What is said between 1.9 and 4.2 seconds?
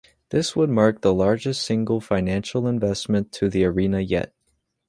financial investment to the arena